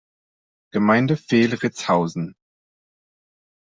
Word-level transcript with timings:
Gemeinde 0.71 1.15
Fehl-Ritzhausen“. 1.15 2.33